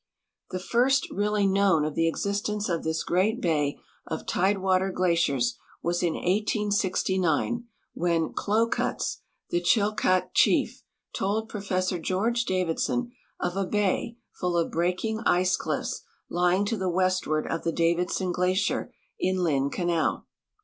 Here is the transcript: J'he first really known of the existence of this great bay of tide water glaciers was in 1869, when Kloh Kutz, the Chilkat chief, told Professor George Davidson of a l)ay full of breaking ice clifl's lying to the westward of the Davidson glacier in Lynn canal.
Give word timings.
J'he 0.51 0.59
first 0.59 1.07
really 1.11 1.45
known 1.45 1.85
of 1.85 1.93
the 1.93 2.07
existence 2.07 2.69
of 2.69 2.83
this 2.83 3.03
great 3.03 3.39
bay 3.39 3.77
of 4.07 4.25
tide 4.25 4.57
water 4.57 4.89
glaciers 4.91 5.59
was 5.83 6.01
in 6.01 6.15
1869, 6.15 7.67
when 7.93 8.33
Kloh 8.33 8.67
Kutz, 8.67 9.17
the 9.51 9.61
Chilkat 9.61 10.33
chief, 10.33 10.81
told 11.13 11.49
Professor 11.49 11.99
George 11.99 12.45
Davidson 12.45 13.11
of 13.39 13.55
a 13.55 13.61
l)ay 13.67 14.17
full 14.31 14.57
of 14.57 14.71
breaking 14.71 15.19
ice 15.19 15.55
clifl's 15.55 16.01
lying 16.31 16.65
to 16.65 16.77
the 16.77 16.89
westward 16.89 17.45
of 17.45 17.61
the 17.61 17.71
Davidson 17.71 18.31
glacier 18.31 18.91
in 19.19 19.37
Lynn 19.43 19.69
canal. 19.69 20.25